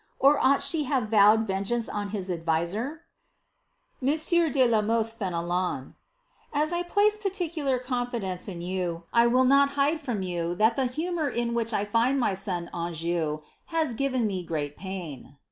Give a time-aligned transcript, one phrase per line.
[0.17, 3.03] or ought she to have vowed vengeance on his adviser?
[4.01, 5.93] 3Ion8ieur de la Mothe Fenelon,
[6.55, 10.87] ^As I place particular confidence in you, I will not hide from you that the
[10.89, 15.37] bimour in which I find my son Anjou has given me great pain.